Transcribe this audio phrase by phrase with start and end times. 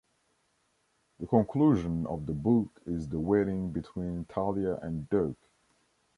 [1.19, 5.37] The conclusion of the book is the wedding between Talia and Dirk.